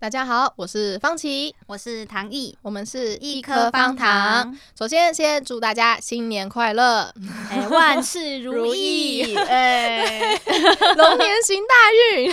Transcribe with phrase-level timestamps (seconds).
[0.00, 4.58] 大家好，我是方琦，我是唐毅，我们是一颗方糖。
[4.74, 7.12] 首先，先祝大家新年快乐，
[7.50, 10.40] 哎，万事 如意，哎，
[10.96, 12.32] 龙年行大运。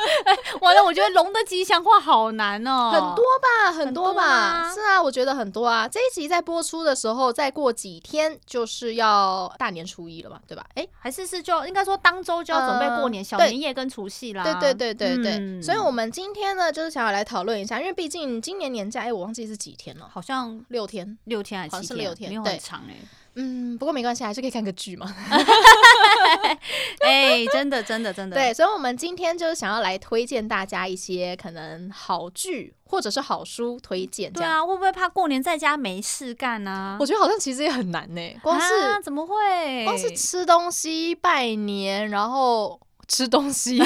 [0.62, 5.86] 完了，我觉得龙的吉祥话好难哦，很多吧，很多吧，是啊，我觉得很多啊。
[5.86, 10.64] 这一集在播出的时候，再过几天就是要大年初一了嘛，对吧？
[10.76, 14.42] 哎，还是是就应该说当周就要准备过年，小年夜跟除夕啦。
[14.42, 17.01] 对对对对对，所以我们今天呢，就是想。
[17.04, 21.98] 要来讨论一下，因为毕竟今年年假，哎，我忘记是几天了，好像六天，六天还是七天？
[21.98, 22.94] 六天，没有很长哎。
[23.34, 25.10] 嗯，不过没关系，还是可以看个剧嘛。
[27.00, 28.36] 哎，真的，真的，真的。
[28.36, 34.30] 对，所以，我们今天就是想要来推荐大家一些可能好剧或者是好书推荐。
[34.30, 36.98] 对啊，会不会怕过年在家没事干呢？
[37.00, 38.20] 我觉得好像其实也很难呢。
[38.42, 39.84] 光是啊怎么会？
[39.84, 42.78] 光是吃东西、拜年，然后。
[43.08, 43.78] 吃东西，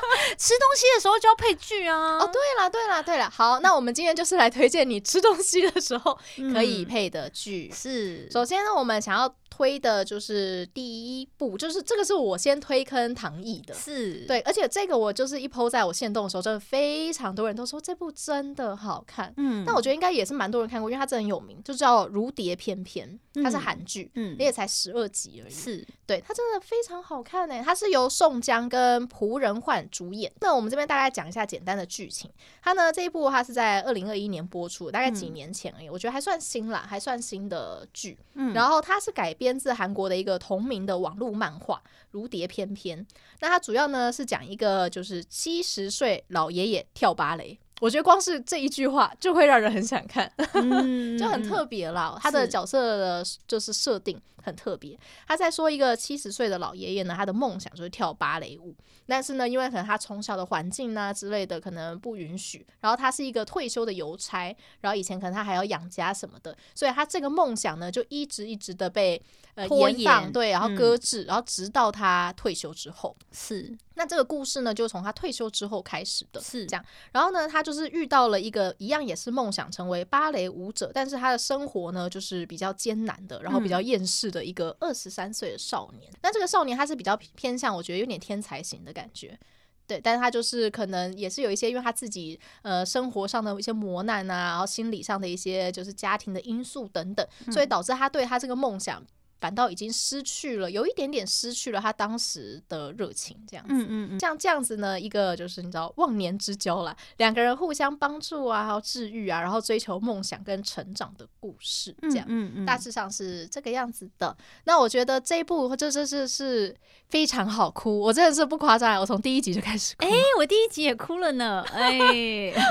[0.38, 2.18] 吃东西的时候就要配剧啊！
[2.18, 6.18] 哦，对了，对了，对了，好，那我们今天就是来推荐你吃东西的时候
[6.52, 7.68] 可以配的剧。
[7.70, 9.34] 嗯、是，首先呢，我们想要。
[9.54, 14.24] 推的就是第一部，就是这个是我先推坑唐毅的，是。
[14.26, 25.86] 对，而且这个我就是一 po 在我线动的时候，真的非常多人都说这部真的好看，嗯，但我觉得应该也是蛮多人看过，因为它真的很有名，就叫《如蝶翩翩》，它是韩剧，嗯，也才十二集而已，是。
[26.06, 30.30] 对，它真的非常好看诶，它是由宋江跟仆人焕主演。
[30.40, 32.30] 那我们这边大概讲一下简单的剧情，
[32.62, 41.76] 它呢这一部它是在二零二一年播出，大概几年前而已，我觉得还算新啦，还算新的剧，嗯，然后它是改编自韩国的一个同名的网络漫画
[42.10, 42.98] 《如蝶翩翩》，
[43.40, 47.58] 那它主要呢是讲一个就是七十岁老爷爷跳芭蕾。
[47.80, 52.16] 我觉得光是这一句话就会让人很想看， 嗯、就很特别啦。
[52.22, 54.98] 他的角色的就是设定很特别。
[55.26, 58.74] 他在说一个七十岁的老爷爷呢，他的梦想就是跳芭蕾舞，
[59.06, 69.20] 但是呢，因为可能他从小的环境啊之类的可能不允许，然后他是一个退休的邮差，然后以前可能他还要养家什么的，所以他这个梦想呢就一直一直的被
[69.54, 73.76] 呃延宕，对，然后搁置，嗯、然后直到他退休之后是。
[73.94, 76.82] 那这个故事呢，就从他退休之后开始的，是这样。
[77.12, 86.10] 然后呢，他就是遇到了一个一样也是梦想成为芭蕾舞者，但是他的生活呢，就是比较艰难的，然后比较厌世的一个二十三岁的少年。
[86.22, 89.38] 那、嗯、这个少年他是比较偏向，我觉得有点天才型的感觉，
[89.86, 90.00] 对。
[90.00, 99.00] 但是他就是可能也是有一些，因为他自己呃生活上的一些磨难啊，然后心理上的一些就是家庭的因素等等，所以导致他对他这个梦想。
[99.42, 103.74] 反倒已经失去了，有一点点失去了他当时的热情，这样子。
[103.74, 104.20] 嗯嗯嗯。
[104.20, 112.24] 像这样子呢，一个就是你知道忘年之交啦，两个人互相帮助啊，还有治愈啊，然后追求梦想跟成长的故事，这样。
[112.28, 112.64] 嗯嗯。
[112.64, 114.36] 大致上是这个样子的。
[114.62, 116.72] 那我觉得这一部这这是是
[117.08, 120.06] 非常好哭，我真的是不夸张，我从第一集就开始哭。
[120.06, 121.64] 哎，我第一集也哭了呢。
[121.74, 121.98] 哎，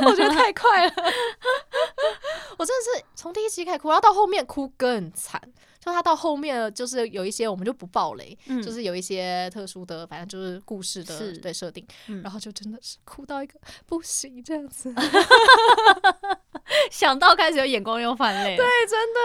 [0.06, 0.94] 我觉得太快了。
[2.58, 5.42] 我真的是从第一集开始哭，然后到后面哭更惨。
[5.84, 14.94] 就他到后面就是有一些我们就不爆雷，嗯、就是有一些特殊的，反正就是故事的对设定，嗯、然后就真的是哭到一个不行这样子，
[16.92, 19.20] 想到开始有眼光又泛泪，对，真的。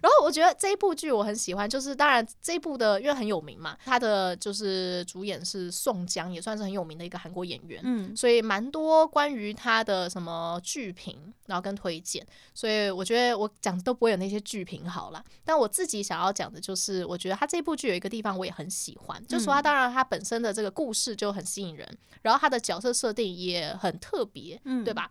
[0.00, 25.10] 然后我觉得这一部剧我很喜欢，就是当然这一部的因为很有名嘛，他的就是主演是宋江，也算是很有名的一个韩国演员，嗯，所以蛮多关于他的什么剧评，然后跟推荐，所以我觉得我讲都不会有那些剧评好了，但我自自己想要讲的就是，我觉得他这部剧有一个地方我也很喜欢，嗯、就是说他当然他本身的这个故事就很吸引人，然后他的角色设定也很特别，嗯，对吧？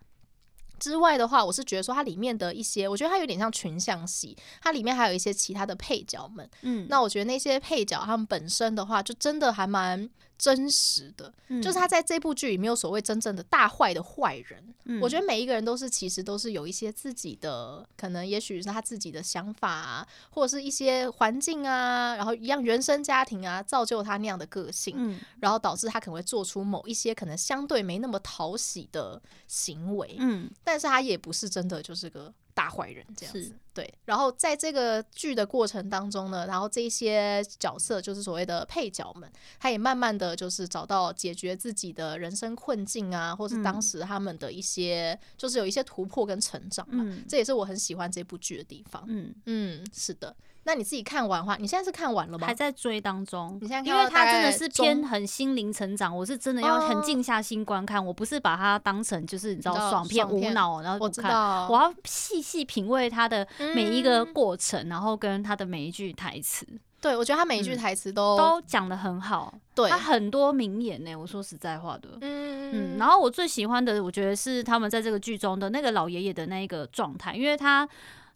[0.82, 10.10] 之外的话，我是觉得说它里面的一些，我觉得它有点像群像戏，它里面还有一些其他的配角们，嗯，那我觉得那些配角他们本身的话，就真的还蛮。
[10.42, 14.74] 真实的，嗯、就是他在这部剧里没有所谓真正的大坏的坏人。
[14.86, 30.16] 嗯、我觉得每一个人都是其实都是有一些自己的，可能也许是他自己的想法啊，或者是一些环境啊，然后一样原生家庭啊，造就他那样的个性，嗯、然后导致他可能会做出某一些可能相对没那么讨喜的行为。
[30.18, 32.34] 嗯，但是他也不是真的就是个。
[32.54, 33.94] 大坏人这样子，是对。
[34.06, 47.04] 然后在这个剧的过程当中呢，然后这些角色就是所谓的配角们，他也慢慢的就是找到解决自己的人生困境啊，或是当时他们的一些，嗯、就是有一些突破跟成长嘛。
[47.08, 49.04] 嗯、这也是我很喜欢这部剧的地方。
[49.08, 50.36] 嗯嗯，是的。
[50.64, 52.46] 那你自己看完的话，你现在是看完了吗？
[52.46, 53.58] 还在追当中。
[53.60, 66.66] 你现在看，因为它真的是偏很心灵成长，我是真的要很静下心观看，我不是把它当成就是你知道爽片无脑，然后我知道，我要细细品味它的每一个过程，然后跟他的每一句台词。
[67.00, 69.52] 对，我觉得他每一句台词都、嗯、都讲的很好。
[69.74, 71.16] 对，他很多名言呢。
[71.16, 72.98] 我说实在话的，嗯嗯。
[73.00, 77.90] 然后我最喜欢的，我觉得是他们在这个剧中的那个老爷爷的那一个状态，因为他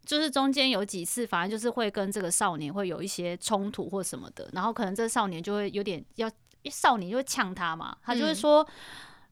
[0.04, 6.28] 就是中间有几次，反正就是会跟这个少年会有一些冲突或什么的，然后可能这个少年就会有点要，
[6.64, 8.62] 少年就会呛他嘛，他就会说。
[8.62, 8.66] 嗯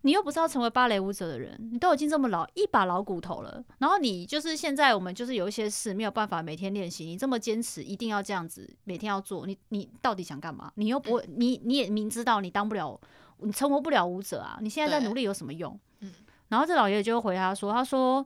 [0.05, 10.71] 你又不是要成为芭蕾舞者的人，你都已经这么老一把老骨头了，然后你就是现在我们就是有一些事没有办法每天练习，你这么坚持一定要这样子每天要做，你你到底想干嘛？
[10.75, 13.01] 你又不会，你你也明知道你当不了，
[13.39, 15.81] 你成为不了舞者啊，你现在在努力有什么用？
[16.49, 18.25] 然后这老爷爷就回他说，他说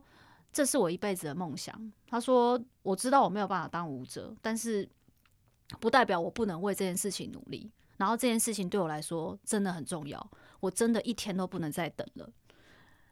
[0.51, 1.73] 这是我一辈子的梦想，
[2.09, 4.87] 他说我知道我没有办法当舞者，但是
[5.79, 10.29] 不代表我不能为这件事情努力，然后这件事情对我来说真的很重要。
[10.59, 12.29] 我真的一天都不能再等了，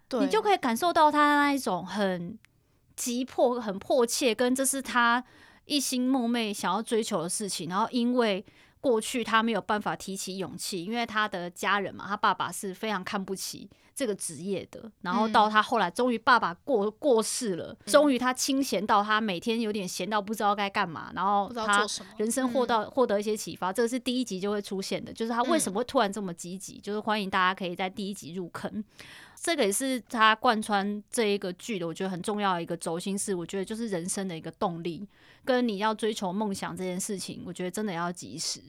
[0.07, 2.37] 对，你就可以感受到他那一种很
[2.95, 5.23] 急迫、很迫切，跟这是他
[5.65, 7.69] 一心梦寐想要追求的事情。
[7.69, 8.45] 然后因为
[8.79, 14.89] 过去他没有办法提起勇气，因为他的家人嘛，他爸爸是非常看不起这个职业的。
[15.01, 21.85] 然后到他后来，终于爸爸过过世了，终于他清闲到他每天有点闲到不知道该干嘛，然后他
[22.17, 23.73] 人生获到获得一些启发。
[23.73, 28.83] 这个是第一集就会出现的，就是他为什么会突然这么积极，就是欢迎大家可以在第一集入坑。
[29.47, 35.07] 这个也是他贯穿这一个剧的，我觉得很重要的一个轴心是，我觉得就是人生的一个动力，
[35.45, 38.59] 跟你要追求梦想这件事情，我觉得真的要及时。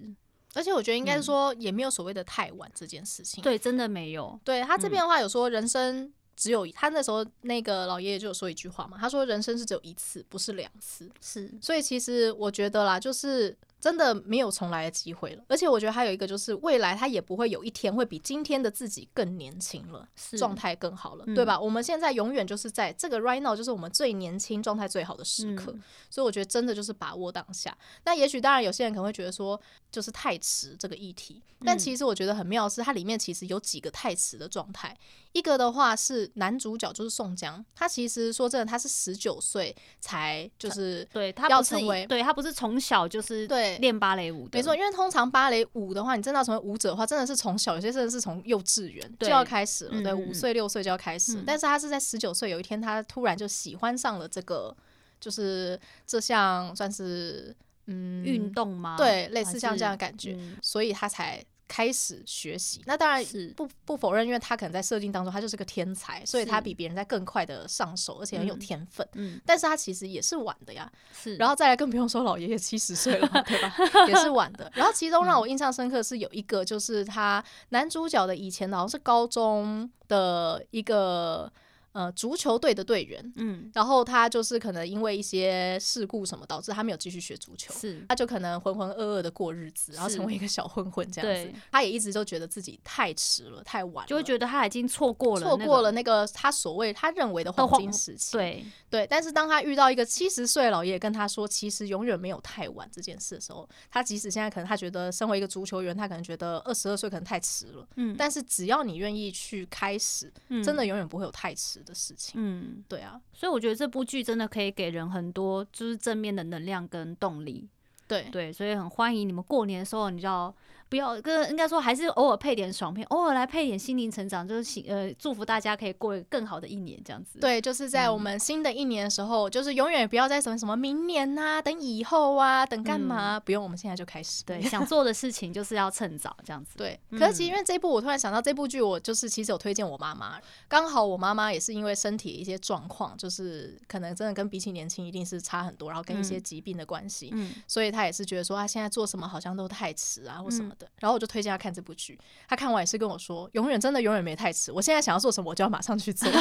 [0.54, 3.42] 而且我觉得应该说也没有所谓的太晚这件事情。
[3.42, 4.38] 嗯、对，真的没有。
[4.44, 11.10] 对他这边的话有说人生只有、嗯、他那时候那个老爷爷就有说一句话嘛，他说人生是只有一次，不是两次。
[11.20, 13.58] 是，所以其实我觉得啦，就是。
[13.80, 21.58] 真的没有重来的机会了，而且我觉得还有一个就是未来他也不会有一天会比今天的自己更年轻了，状态更好了，嗯、对吧？
[21.58, 27.76] 我们现在永远就是在这个 right now，就是我们最年轻状态最好的时刻，嗯、所以我觉得真的就是把握当下。
[28.04, 29.60] 那也许当然有些人可能会觉得说
[29.92, 34.96] 就是太迟这个议题，但其实我觉得很妙的是它里面其实有几个太迟的状态。
[35.32, 54.74] 一个的话是男主角就是宋江，他其实说真的，他是十九岁才就是对他要成为，对他不是从小就是对练芭蕾舞的，没错，因为通常芭蕾舞的话，你真的要成为舞者的话，真的是从小，有些甚至是从幼稚园就要开始了，对，五岁六岁就要开始，但是他是在十九岁有一天，他突然就喜欢上了这个，
[55.20, 57.54] 就是这项算是
[57.86, 58.96] 嗯运动吗？
[58.96, 61.44] 对，类似像这样的感觉，所以他才。
[61.68, 63.22] 开始学习，那当然
[63.54, 69.06] 不不否认，因为他可能在设定当中，他就是个天才，所以他比别人在更快的上手，而且很有天分。
[69.12, 70.90] 嗯，但是他其实也是晚的呀。
[71.12, 73.74] 是，然后再来更不用说老爷爷七十岁了， 对吧？
[74.08, 74.70] 也是晚的。
[74.74, 81.52] 然后其中让我印象深刻是有一个，就是他男主角的以前好像是高中的一个。
[81.98, 91.52] 呃，足球队的队员，嗯，然后他就是可能因为一些事故什么，导致他没有继续学足球，是，他就可能浑浑噩噩的过日子，然后成为一个小混混这样子。
[91.72, 98.30] 他也一直都觉得自己太迟了，太晚了，就会觉得他已经错过了，错过了那个他所谓他认为的黄金时期。
[98.30, 98.64] 对。
[98.90, 110.32] 对，但是当他遇到一个七十岁老爷爷跟他说，其实永远没有太晚这件事的时候，他即使现在可能他觉得身为一个足球员，他可能觉得二十二岁可能太迟了，嗯，但是只要你愿意去开始，
[110.64, 112.40] 真的永远不会有太迟的事情。
[112.40, 117.68] 嗯，对啊，所以我觉得这部剧真的可以给人很多就是正面的能量跟动力。
[118.06, 120.54] 对对，所以很欢迎你们过年的时候，你知道。
[120.88, 127.38] 不要跟应该说还是偶尔配点爽片，偶尔来配点心灵成长，就是呃祝福大家可以过更好的一年这样子。
[127.38, 133.36] 对，就是在我们新的一年的时候，嗯、就是永远不要再什么什么明年呐、啊，等以后啊，等干嘛？
[133.36, 134.44] 嗯、不用，我们现在就开始。
[134.44, 136.76] 对， 想做的事情就是要趁早这样子。
[136.76, 151.58] 对，可是其实因为这部，我突然想到这部剧，我就是其实有推荐我妈妈，刚好我妈妈也是因为身体一些状况，就是可能真的跟比起年轻一定是差很多，然后跟一些疾病的关系，嗯，所以她也是觉得说她现在做什么好像都太迟啊或什么然后我就推荐他。
[151.58, 152.16] 看这部剧，
[152.48, 154.70] 他看完也是跟我说：“永远真的永远没太迟。
[154.70, 156.30] 我现在想要做什么，我就要马上去做。
[156.30, 156.40] 真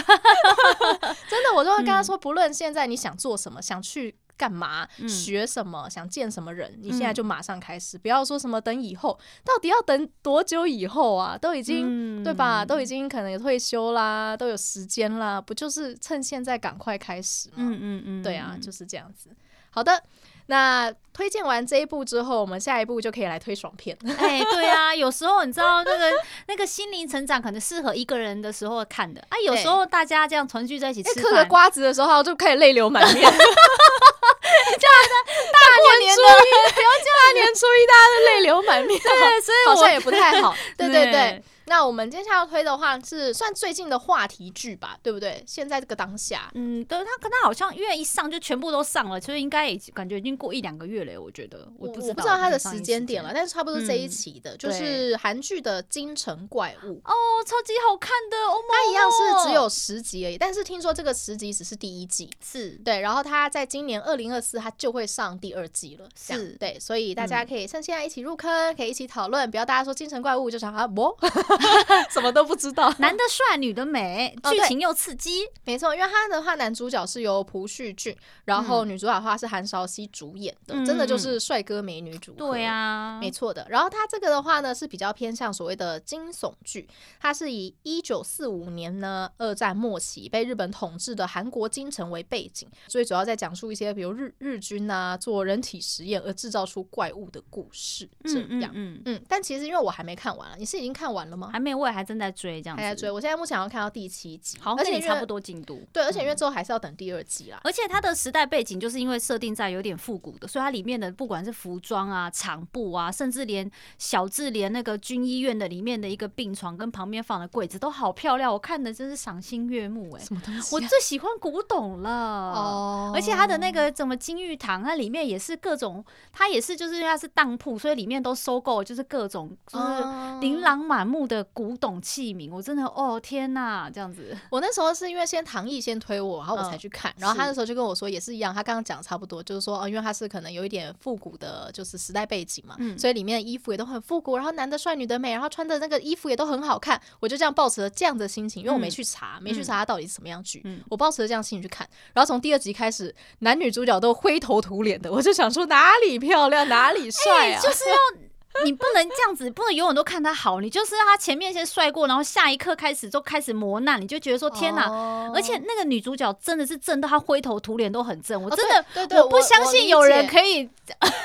[1.44, 9.20] 的，我就会跟他说，不论现在你想做什么，想去干嘛，学什么，想见什么人，你现在就马上开始，不要说什么等以后。
[9.44, 11.36] 到底要等多久以后啊？
[11.36, 12.64] 都已经对吧？
[12.64, 17.56] 都已经可能也退休啦，都有时间啦，不就是趁现在赶快开始吗？
[17.58, 19.32] 嗯嗯嗯，对啊，就是这样子。
[19.72, 20.00] 好的。”
[20.48, 23.98] 那推荐完这一部之后，我们下一步就可以来推爽片。
[24.20, 26.12] 哎，对啊，有时候你知道那个
[26.48, 33.16] 那个心灵成长可能适合一个人的时候看的啊，有时候大家这样团聚在一起吃饭，嗑着瓜子的时候就可以泪流满面。
[33.16, 35.10] 这样的
[35.52, 35.60] 大
[36.00, 40.56] 年初一，不要大年初一大家都泪流满面，对，所以好像也不太好。
[40.78, 41.44] 对 对对。
[41.68, 45.44] 那我们接下来要推的话是算最近的话题剧吧，对不对？
[45.46, 51.22] 现在这个当下，嗯，对，他可能好像因为一上就全部都上了，所以应该也感觉已经过一两个月了。
[51.22, 57.14] 我觉得我不知道，我不知道他的时间点了，但是差不多这一期的，嗯、就是韩剧的《京城怪物》哦，
[57.46, 62.72] 超级好看的，哦，它一样是只有十集而已，但是听说这个十集只是第一季，是。
[62.86, 66.56] 对，然后它在今年二零二四它就会上第二季了，是。
[66.60, 71.16] 对，所以大家可以趁现在一起入坑，可以一起讨论，不要大家说《京城怪物》就想啊，不，
[72.10, 83.66] 什么都不知道，男的帅，女的美，剧情又刺激，哦、没错，因为他的话男主角是由朴叙俊，然后女主角的话是韩韶熙主演的，嗯、真的就是帅哥美女组合，对啊，没错的。
[83.70, 86.88] 然后他这个的话呢是比较偏向所谓的惊悚剧，
[87.20, 101.47] 它是以一九四五年呢二战末期被日本统治的韩国京城为背景，所以主要在讲述一些比如日日军啊做人体实验而制造出怪物的故事，这样，嗯嗯，嗯，但其实因为我还没看完，你是已经看完了吗？
[101.52, 103.10] 还没，我也还正在追，这样子还在追。
[103.10, 105.82] 我现在目前要看到第七集，好，而且差不多进度。
[105.92, 107.60] 对，而且因为之后还是要等第二季啦。
[107.64, 120.24] 而且它的时代背景就是因为设定在有点复古的，所以它里面的不管是服装啊、场布啊，甚至连小智连那个军医院的里面的一个病床跟旁边放的柜子都好漂亮，我看的真是赏心悦目哎。
[120.24, 120.70] 什么东西啊？
[120.72, 123.12] 我最喜欢古董了哦。
[123.14, 132.52] 而且它的那个怎么金玉堂，它里面也是各种，它也是就是它是当铺，所以里面都收购就是各种就是琳琅满目的古董器皿。
[132.52, 134.36] 我真的哦天呐，这样子。
[134.50, 147.00] 我那时候是因为先唐艺先推我，然后我才去看，然后他那时候就跟我说也是一样，他刚刚讲差不多，就是说哦，因为他是可能有一点复古的，就是时代背景嘛，所以里面的衣服也都很复古，然后男的帅，女的美，然后穿的那个衣服也都很好看。
[147.20, 151.88] 我就这样抱持了这样的心情，因为我没去查，没去查他到底是什么样剧，我抱持了这样心情去看。
[152.14, 158.27] 然后从第二集开始，男女主角都灰头土脸的，我就想说哪里漂亮哪里帅啊，就是要。
[158.64, 160.60] 你不能这样子，不能永远都看他好。
[160.60, 164.90] 你就是让他前面先帅过，然后下一刻开始就开始磨难，你就觉得说天哪！
[165.34, 170.68] 而且那个女主角真的是正到她灰头土脸都很正，我真的对对，我不相信有人可以。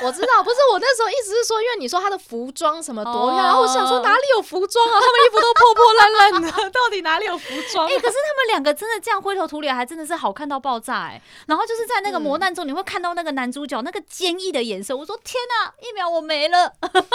[0.02, 5.00] 我知道，不是我那时候意思是说，因为你说她的服装什么多漂亮，然后我想说哪里有服装啊？
[5.00, 7.86] 他们衣服都破破烂烂的，到底哪里有服装？
[7.86, 11.22] 哎，可是他们两个真的这样灰头土脸，还真的是好看到爆炸哎！
[11.46, 16.74] 然后就是在那个磨难中，你会看到那个男主角那个坚毅的眼神，我说天哪，一秒我没了。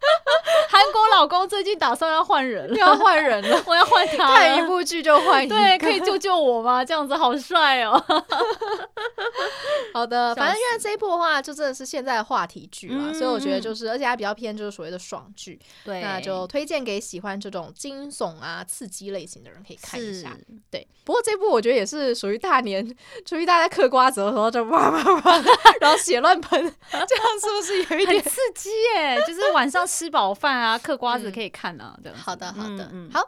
[0.68, 4.36] 韩国老公最近打算要换人了，要换人了， 我要换他。
[4.36, 6.84] 看一部剧就换一个，对，可以救救我吗？
[6.84, 8.02] 这样子好帅哦。
[9.92, 20.36] 好的，反正因为这一部的话，就真的是现在的话题剧嘛，所以我觉得就是，而且它比较偏就是所谓的爽剧，对，那就推荐给喜欢这种惊悚啊、刺激类型的人可以看一下。
[20.70, 22.86] 对，不过这部我觉得也是属于大年
[23.28, 25.42] 属于大家嗑瓜子的时候就哇哇哇，
[25.80, 26.60] 然后血乱喷，
[26.92, 28.68] 这样是不是有一点刺激？
[28.94, 29.18] 耶？
[29.26, 29.87] 就是晚上。
[29.88, 33.10] 吃饱饭啊，嗑瓜子可以看啊，对、嗯，好的，好的，嗯，嗯。
[33.12, 33.20] 好。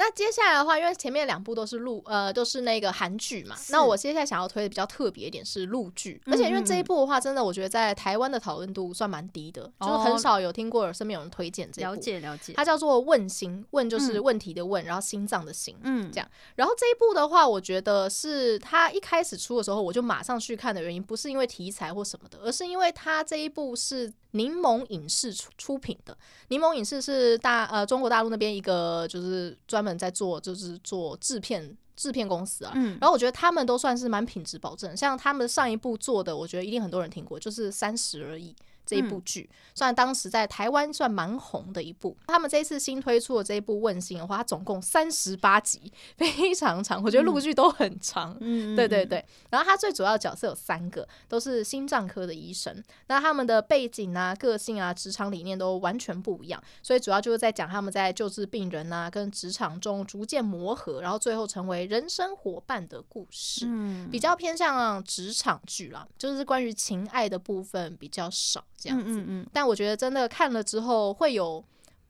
[0.00, 11.90] 那接下来的话，因为前面两部都是陆呃都是那个韩剧嘛，那我接下来想要推的比较特别一点是陆剧，而且因为这一部的话，真的我觉得在台湾的讨论度算蛮低的，哦、就是很少有听过身边有人推荐这一部。
[11.90, 16.26] 了解了解，它叫做《问心》，问就是问题的问，嗯、然后心脏的心，嗯，这样。
[16.54, 24.10] 然后这一部的话，我觉得是它一开始出的时候，我就马上去看的原因，不是因为题材或什么的，而是因为它这一部是。
[24.32, 26.16] 柠檬影视出出品的，
[26.50, 38.54] 柠檬影视是大呃中国大陆那边一个就是专门在做就是做制片制片公司啊，嗯，然后我觉得他们都算是蛮品质保证，像他们上一部做的，我觉得一定很多人听过，就是三十而已。
[38.90, 42.16] 这一部剧，算当时在台湾算蛮红的一部。
[42.26, 47.00] 他们这一次新推出的这一部《问心》的话，它总共三十八集，非常长。
[47.00, 48.36] 我觉得陆剧都很长。
[48.40, 49.24] 嗯， 对对对。
[49.50, 52.82] 然后它最主要的角色有三个，都是心脏科的医生。
[53.06, 63.66] 那他们的背景啊、个性啊、职场理念都完全不一样，所以主要就是在讲他们在救治病人啊，跟职场中逐渐磨合，然后最后成为人生伙伴的故事。
[63.68, 68.64] 嗯，比较偏向职场剧啦，就是关于情爱的部分比较少。
[68.80, 71.62] 这样子，嗯嗯，但我觉得真的看了之后会有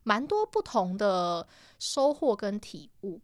[0.03, 1.45] 蛮多不同的
[1.77, 3.19] 收获跟体悟，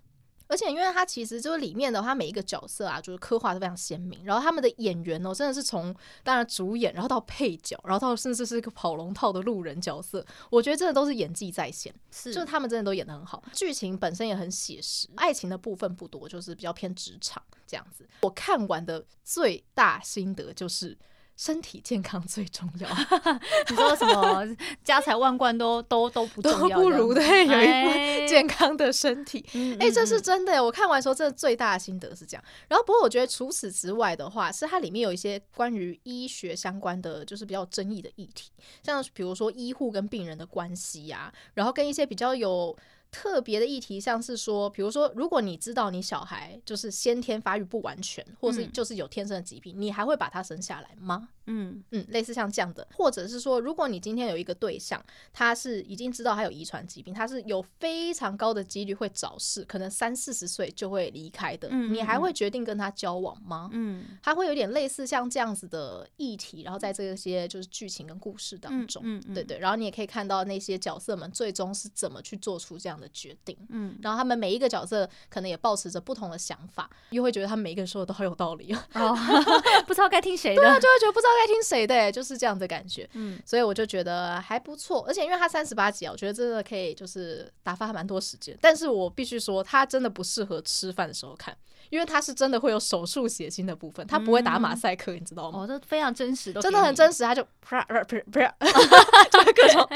[0.48, 18.08] 而且因为它其实就是里面的话，每一个角色啊，就是刻画的非常鲜明，然后他们的演员哦，真的是从当然主演，然后到配角，然后到甚至是一个跑龙套的路人角色，我觉得真的都是演技在线，是，就是他们真的都演的很好，剧情本身也很写实，爱情的部分不多，就是比较偏职场这样子。
[18.22, 20.98] 我看完的最大心得就是。
[21.38, 22.90] 身体健康最重要。
[23.70, 24.44] 你说什么
[24.84, 29.46] 家财万贯都 都都不重要，都不如对有一副健康的身体。
[29.80, 30.62] 哎、欸，这是真的。
[30.64, 32.44] 我看完说，这最大的心得是这样。
[32.68, 38.50] 然后，不过我觉得除此之外的话，是它里面有一些关于医学相关的，就是比较争议的议题，
[38.84, 42.76] 像比如说医护跟病人的关系呀、啊，然后跟一些比较有。
[43.20, 51.30] 特别的议题，像是说，比如说，如果你知道你小孩就是先天发育不完全，或是就是有天生的疾病，你还会把他生下来吗？
[51.48, 51.84] 嗯。
[51.92, 63.70] 嗯，类似像这样的，或者是说，如果你今天有一个对象，他是已经知道他有遗传疾病，他是有非常高的几率会早逝，可能三四十岁就会离开的，你还会决定跟他交往吗？
[63.74, 79.16] 嗯，他会有点类似像这样子的议题，然后在这些就是剧情跟故事当中，嗯对对，然后你也可以看到那些角色们最终是怎么去做出这样的决定，嗯，然后他们每一个角色可能也抱持着不同的想法，又会觉得他们每一个人说的都好有道理哦，
[79.88, 91.56] 不知道该听谁的，对啊，就会觉得不知道该听谁的，就是这样的感觉，嗯，所以我就觉得还不错，而且因为它三十八集啊，我觉得真的可以就是打发蛮多时间，但是我必须说，它真的不适合吃饭的时候看。
[91.90, 95.62] 因为他是真的会有手术血腥的部分，他不会打马赛克，你知道吗？
[95.62, 97.24] 哦，这非常真实，真的很真实。
[97.24, 98.56] 他就啪啪啪啪，
[99.32, 99.88] 就各种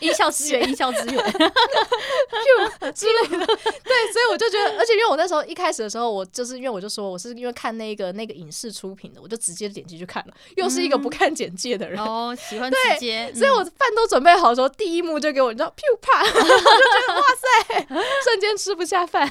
[0.00, 1.14] 音效资源、音效资源，
[2.92, 3.46] 之类的。
[3.46, 10.34] 对，所以我就觉得，而且因为我那时候一开始的时候，我就是因为我就说我是因为看那个那个影视出品的，我就直接点进去看了。
[10.62, 13.32] 又是一个不看简介的人哦，喜欢直接。
[13.34, 17.22] 所以我饭都准备好的时候，第一幕就给我，你知道，啪， 我就觉得哇
[17.68, 17.86] 塞，
[18.24, 19.30] 瞬间吃不下饭。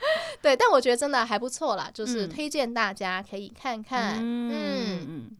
[0.40, 4.16] 对，但我觉得真的还不错啦，就是推荐大家可以看看。
[4.18, 5.30] 嗯，嗯，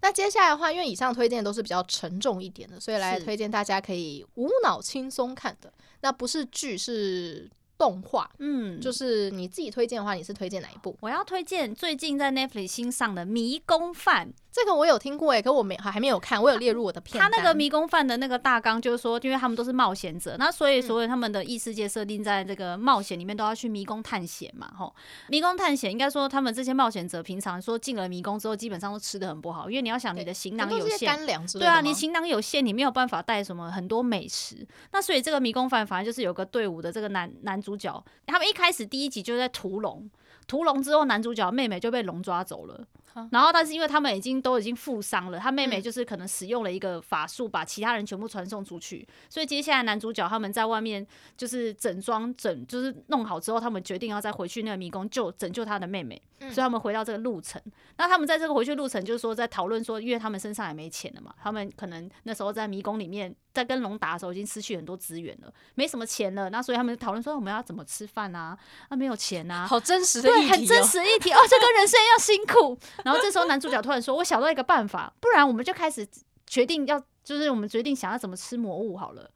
[0.00, 5.72] 那接下来的话，因为以上推荐都是比较沉重一点的，所以来推荐大家可以无脑轻松看的。
[6.02, 8.30] 那不是剧，是动画。
[8.38, 10.96] 嗯，就是你自己推荐的话，你是推荐哪一部？
[11.00, 14.28] 我要推荐最近在 Netflix 新上的《迷宫饭》。
[14.52, 17.00] 这个我有听过诶，可我没还没有看，我有列入我的。
[17.12, 24.94] 他那个迷宫饭的那个大纲就是说，因为他们都是冒险者，那所以所有他们的异世界设定在这个冒险里面都要去迷宫探险嘛，吼。
[25.28, 31.16] 迷宫探险应该说他们这些冒险者平常说进了迷宫之后，基本上都吃的很不好，因为你要想你的行囊有限，
[31.58, 34.66] 对啊，你行囊有限，你没有办法带什么很多美食。
[34.92, 40.10] 那所以这个迷宫饭反正就是有个队伍的这个男男主角，他们一开始第一集就在屠龙，
[40.46, 42.84] 屠龙之后男主角妹妹就被龙抓走了。
[43.30, 49.06] 然后，但是因为他们已经都已经负伤了，他妹妹就是可能使用了一个法术，把其他人全部传送出去。
[49.28, 56.20] 所以接下来男主角他们在外面就是整装整，就是弄好之后，他们决定要再回去那个迷宫救拯救他的妹妹。
[56.40, 57.60] 所以他们回到这个路程，
[57.98, 66.50] 那他们在这个回去路程就是说在讨论说，因为他们身上也没钱了嘛，他们可能那时候在迷宫里面在跟龙打的时候已经失去很多资源了，没什么钱了。
[66.50, 68.56] 那所以他们讨论说我们要怎么吃饭啊？
[68.88, 72.78] 啊，没有钱啊，好真实的哦，对，很真实的议题哦，这跟人生一样辛苦。
[73.04, 76.06] 然后这时候男主角突然说：“我想到一个办法，不然我们就开始
[76.46, 79.30] 决定要，就是我们决定想要怎么吃魔物好了。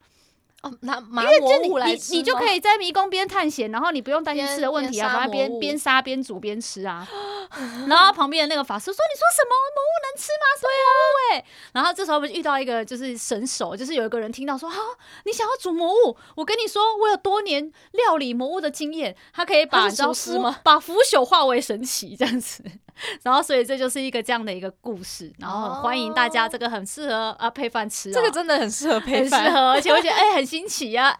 [0.65, 7.07] 哦，拿麻魔物来吃，你就可以在迷宫边探险，然后你不用担心吃的问题啊，反正边边杀边煮边吃啊。
[7.87, 10.89] 然后旁边的那个法师说：‘你说什么魔物能吃吗？’对啊，
[11.37, 11.45] 喂。
[11.73, 14.75] 然后这时候我们遇到一个就是神手，就是有一个人听到说：‘啊，
[15.25, 16.17] 你想要煮魔物？
[16.35, 20.11] 我跟你说，我有多年料理魔物的经验，他可以把你知道
[20.63, 22.63] 把腐朽化为神奇这样子。’
[23.23, 31.17] 然后，所以这就是一个这样的一个故事，然后欢迎大家，这个很适合啊配饭吃，这个真的很适合配饭，很适合，而且我觉得哎很新奇 呀，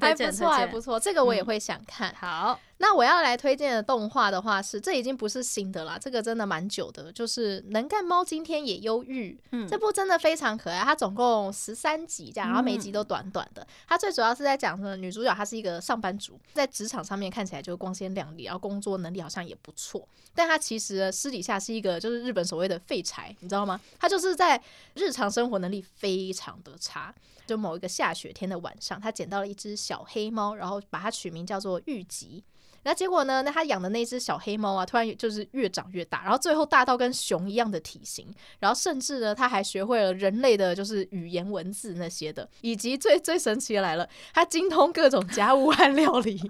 [0.00, 2.14] 还不错，还不错，这个我也会想看。
[2.18, 2.58] 好。
[2.78, 9.32] 那我要来推荐的动画的话是，这已经不是新的啦，这个真的蛮久的，就是《能干猫今天也忧郁》。
[9.52, 13.66] 嗯，这部真的非常可爱，它总共十三集这样，然后每一集都短短的。
[13.88, 23.80] 它最主要是在讲说，女主角她是一个上班族，在职场上面看起来就光鲜亮丽，然后工作能力好像也不错，但她其实私底下是一个就是日本所谓的废柴，你知道吗？
[23.98, 24.62] 她就是在
[24.94, 27.14] 日常生活能力非常的差。
[27.46, 32.44] 就某一个下雪天的晚上，她捡到了一只小黑猫，然后把它取名叫做玉吉。
[32.86, 33.42] 那结果呢？
[33.42, 46.48] 那他养的那只小黑猫啊，突然就是越长越大，然后最后大到跟熊一样的体型，然后甚至呢，他还学会了人类的就是语言文字那些的，以及最最神奇的来了，他精通各种家务和 料理，是一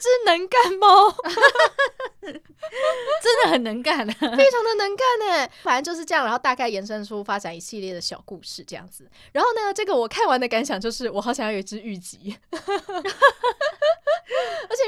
[0.00, 1.10] 只能干猫，
[2.22, 5.50] 真的很能干，非常的能干呢。
[5.62, 9.10] 反正就是这样，然后大概延伸出发展一系列的小故事这样子。
[9.32, 12.36] 然后呢，这个我看完的感想就是，我好想要有一只玉吉。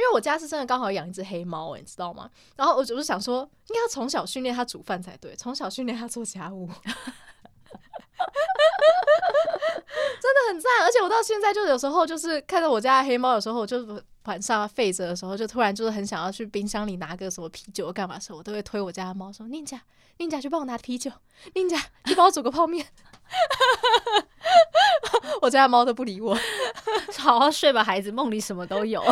[0.01, 2.31] 因为我家是真的刚好养一只黑猫，你知道吗？
[2.57, 6.67] 然后我就是想说，应该要从小训练它煮饭才对，从小训练它做家务，
[10.23, 10.71] 真的很赞。
[10.83, 19.83] 而且我到现在就有时候就是看到我家黑猫，有时候我就晚上废着的时候，就突然就是很想要去冰箱里拿个什么啤酒干嘛的时候，我都会推我家的猫说：“宁家，
[20.17, 21.11] 宁家去帮我拿啤酒，
[21.55, 22.87] 宁家去帮我煮个泡面。”
[25.41, 26.37] 我家的猫都不理我，
[27.19, 29.03] 好好睡吧，孩子，梦里什么都有。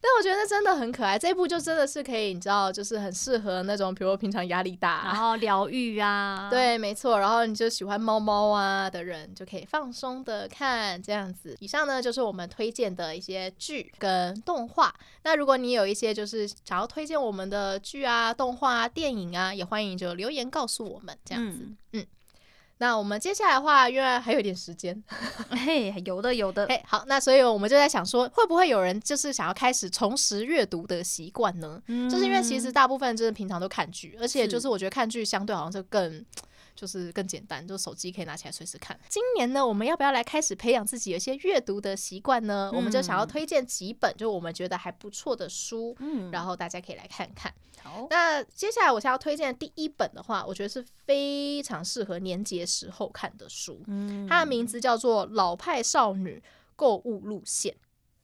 [0.00, 1.18] 但我觉得真的很可爱。
[1.18, 7.18] 这一部就真的是可以，你知道，就是很适合那种，比如平常压力大，然后疗愈啊，对，没错。
[7.18, 11.56] 然后你就喜欢猫猫啊的人，就可以放松的看这样子。
[11.60, 14.94] 以上呢就是我们推荐的一些剧跟动画。
[15.22, 21.60] 那如果你有一些就是想要推荐我们的剧啊、动画啊、电影啊，也欢迎就留言告诉我们这样子。
[21.62, 21.76] 嗯。
[21.92, 22.06] 嗯
[22.84, 25.02] 那我们接下来的话，因为还有一点时间，
[25.48, 31.80] 嘿，有的有的，嘿，好，那所以我们就在想说，会不会有人就是想要开始重拾阅读的习惯呢？
[31.86, 36.22] 嗯，就是因为其实大部分就是平常都看剧，而且就是我觉得看剧相对好像是更。
[36.74, 38.98] 就是更简单，就手机可以拿起来随时看。
[39.08, 42.70] 今年呢，我们要不要来开始培养自己有一些阅读的习惯呢？
[42.72, 47.52] 嗯、我们就想要推荐几本，就我们觉得还不错的书，嗯，然后大家可以来看看。
[47.82, 53.82] 好，那接下来我想要推荐的第一本的话，我觉得是非常适合年节时候看的书。
[53.86, 56.42] 嗯，它的名字叫做《老派少女
[56.76, 57.72] 购物路线》。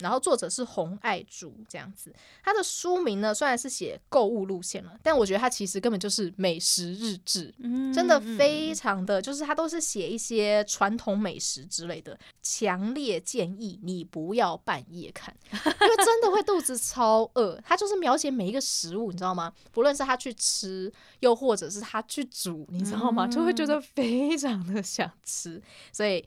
[0.00, 2.14] 然后作者是洪爱珠，这样子。
[2.42, 12.18] 他的书名呢，虽然是写购物路线了，但我觉得他其实根本就是美食日志，嗯，真的非常的，就是他都是写一些传统美食之类的。
[12.42, 17.60] 强烈建议你不要半夜看，因为真的会肚子超饿。
[17.64, 19.52] 他就是描写每一个食物，你知道吗？
[19.70, 23.26] 不论是他去吃，又或者是他去煮，你知道吗？
[23.26, 26.24] 就会觉得非常的想吃，所以。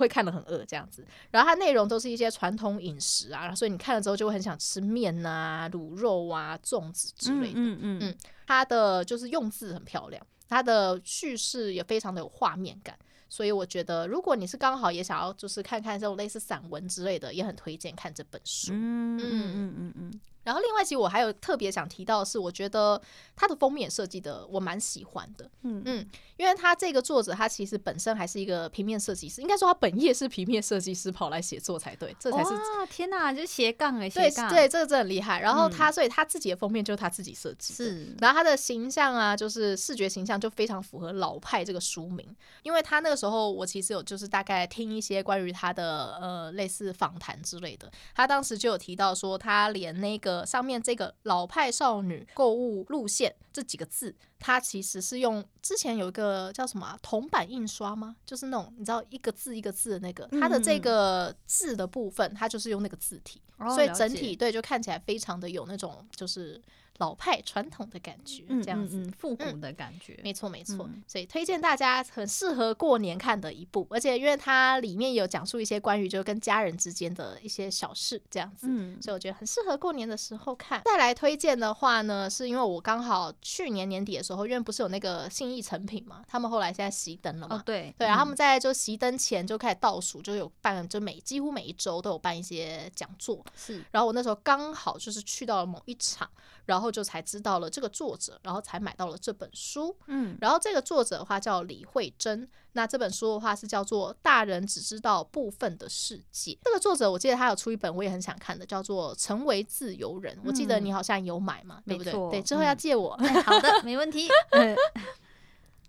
[0.00, 7.54] 会看得很饿这样子，然后它内容都是一些传统饮食啊，所以你看了之后就会很想吃面啊、卤肉啊、粽子之类的。
[7.56, 18.72] 嗯嗯嗯，它的就是用字很漂亮，它的叙事也非常的有画面感，所以我觉得如果你是刚好也想要就是看看这种类似散文之类的，也很推荐看这本书。
[18.72, 20.20] 嗯嗯嗯嗯嗯。
[20.42, 23.00] 然后另外，其实我还有特别想提到的是，我觉得
[23.36, 32.50] 它的封面设计的我蛮喜欢的，嗯嗯，因为他这个作者他其实本身还是一个平面设计师，应该说他本业是平面设计师，跑来写作才对，这才是
[32.90, 35.40] 天哪，就斜杠哎，对对，这个真的很厉害。
[35.40, 42.26] 然后他所以他自己的封面就是他自己设计，是，然后他的形象啊，就是视觉形象就非常符合老派这个书名，
[42.62, 50.29] 因为他那个时候我其实有就是大概听一些关于他的呃类似访谈之类的，他当时就有提到说他连那个。
[50.46, 58.16] 上面这个老派少女购物路线这几个字，它其实是用之前有一个叫什么铜版印刷吗？
[58.24, 63.40] 就是那种你知道一个字一个字的那个，它的这个字的部分，它就是用那个字体，
[63.74, 66.60] 所以整体对就看起来非常的有那种就是。
[67.00, 70.88] 老派传统的感觉，这样子复古的感觉，没错没错。
[71.06, 78.66] 所以推荐大家很适合过年看的一部，而且因为它里面有讲述一些关于就跟家人之间的一些小事，这样子，
[79.00, 80.82] 所以我觉得很适合过年的时候看。
[80.84, 93.82] 再来推荐的话呢，是因为我刚好去年年底的时候，因为不是有那个信义成品嘛，他们后来现在熄灯了嘛，对对，然后他们在就熄灯前就开始倒数，就有办，就每几乎每一周都有办一些讲座，是。
[93.90, 96.28] 然后我那时候刚好就是去到了某一场。
[96.66, 99.96] 然后就才知道了这个作者，然后才买到了这本书。
[100.06, 106.52] 嗯，然后这个作者的话叫李慧珍，那这本书的话是叫做《大人只知道部分的世界》。
[106.64, 110.34] 这个作者我记得他有出一本我也很想看的，叫做《成为自由人》。
[110.44, 112.12] 我记得你好像有买嘛，对不对？
[112.30, 113.16] 对，之后要借我。
[113.44, 114.28] 好的，没问题。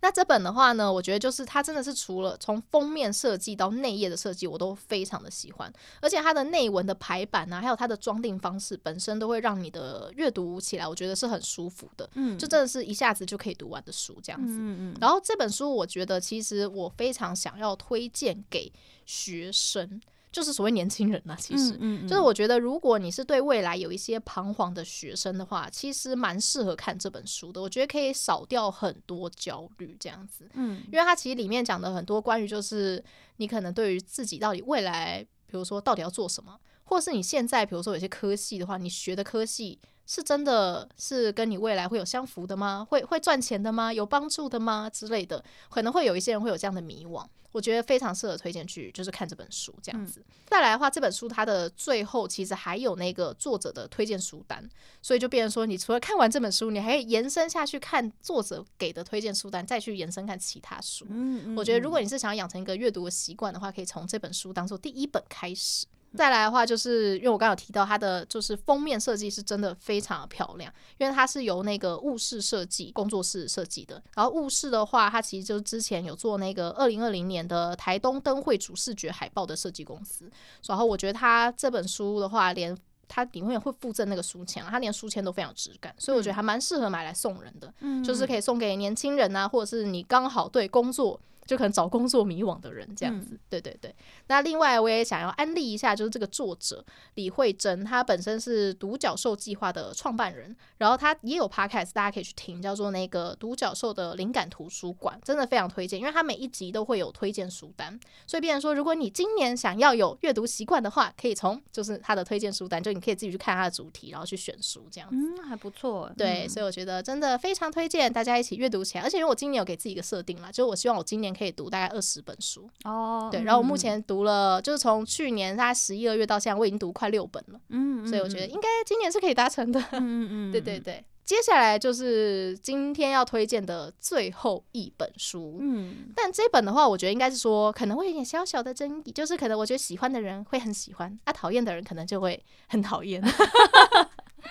[0.02, 14.98] 那这本的话呢，我觉得就是它真的是除了从封面设计到内页的设计，我都非常的喜欢，而且它的内文的排版啊，还有它的装订方式本身都会让你的阅读起来，我觉得是很舒服的，嗯，就真的是一下子就可以读完的书这样子，嗯嗯。
[15.00, 18.72] 然后这本书我觉得其实我非常想要推荐给
[19.06, 20.02] 学生。
[20.32, 27.62] 就是所谓年轻人呐、啊，其实，嗯嗯嗯，就是我觉得，如果你是对未来有一些彷徨的学生的话，其实蛮适合看这本书的。
[27.62, 33.04] 我觉得可以少掉很多焦虑，这样子，嗯，因为它其实里面讲的很多关于就是
[33.38, 39.80] 你可能对于自己到底未来，比如说到底要做什么，或者是你现在比如说有些科系的话，你学的科系。
[40.08, 42.86] 是真的是跟你未来会有相符的吗？
[42.90, 43.94] 会会赚钱的吗？
[43.94, 44.90] 有帮助的吗？
[44.90, 47.26] 之类的，可能会有一些人会有这样的迷惘。
[47.52, 50.20] 我觉得非常适合推荐去，就是看这本书这样子。
[50.20, 54.68] 嗯、再来的话，这本书它的最后其实还有那个作者的推荐书单，
[55.02, 61.06] 所以就变成说，你除了看完这本书，你还可以延伸下去看作者给的推荐书单，再去延伸看其他书。
[61.10, 65.86] 嗯嗯嗯，我觉得如果你是想要养成一个阅读的习惯的话，可以从这本书当做第一本开始。
[66.16, 74.02] 再来的话，就是因为我刚刚有提到它的就是封面设计是真的非常的漂亮，因为它是由那个雾室设计工作室设计的。
[74.16, 80.30] 然后雾室的话，它其实就是之前有做那个二零二零年的台东灯会主视觉海报的设计公司。
[80.68, 87.74] 然后我觉得它这本书的话，连它里面会附赠那个书签，它连书签都非常有质感，所以我觉得还蛮适合买来送人的。
[87.80, 91.20] 嗯，就是可以送给年轻人啊，或者是你刚好对工作。
[91.52, 93.32] 就可能找工作迷惘的人这样子。
[93.34, 93.94] 嗯、对对对。
[94.28, 96.82] 那另外我也想要安利一下，就是这个作者
[97.16, 115.18] 李慧珍，她本身是独角兽计划的创办人，然后她也有 podcast，大家可以去听，叫做那个独角兽的灵感图书馆，真的非常推荐，因为她每一集都会有推荐书单，所以变成说，如果你今年想要有阅读习惯的话，可以从就是她的推荐书单，就你可以自己去看她的主题，然后去选书这样子。
[115.18, 116.10] 嗯，还不错。
[116.18, 123.30] 对，所以我觉得真的非常推荐大家一起阅读起来，而且因为我今年有给自己一个设定啦，就是我希望我今年可以读大概二十本书哦。
[123.32, 127.60] 对，然后我目前读了，就是从去年大概十一二月到现在，我已经读快六本了。
[127.70, 129.80] 嗯，所以我觉得应该今年是可以达成的。
[129.94, 131.02] 嗯嗯，对对对。
[131.24, 135.60] 接下来就是今天要推荐的最后一本书。
[135.62, 143.24] 嗯，但这本的话，我觉得应该是说可能会有点小小的争议，就是可能我觉得喜欢的人会很喜欢，啊，讨厌的人可能就会很讨厌。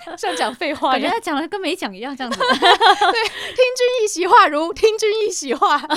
[0.19, 2.39] 像讲废话，感觉他讲的跟没讲一样，这样子。
[2.43, 5.81] 对，听君一席话，如听君一席话。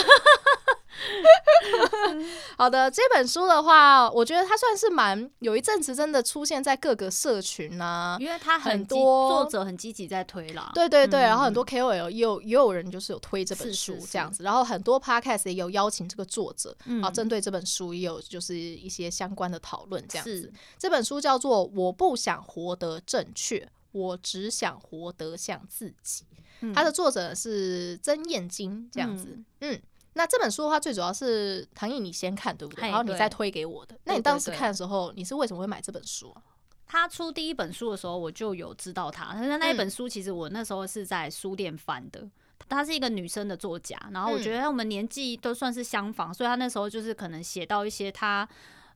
[2.55, 10.71] 好的，这本书的话，我觉得它算是蛮有一阵子真的出现在各个社群啊，因为它很，很多作者很积极在推啦。
[10.73, 20.41] 对对对，嗯、然后很多 KOL 也有也有人就是有推这本书这样子，是是是，然后很多 Podcast 也有邀请这个作者，嗯、然后针对这本书也有就是一些相关的讨论这样子。
[20.43, 23.57] 是这本书叫做《我不想活得正确》。
[23.93, 26.25] 我只想活得像自己。
[26.59, 29.29] 嗯、他的作者是曾燕京，这样子。
[29.61, 29.81] 嗯，嗯，
[30.13, 32.81] 那这本书的话，最主要是唐毅你先看，对不对？
[32.81, 33.97] 然后你再推给我的。
[34.03, 36.41] 那你当时看的时候，你是为什么会买这本书啊？
[36.85, 39.29] 他出第一本书的时候，我就有知道他。
[39.33, 42.29] 但是那一本书，其实我那时候是在书店翻的。
[42.69, 48.47] 她是一个女生的作家，然后我觉得我们年纪都算是相仿，所以她那时候就是可能写到一些她。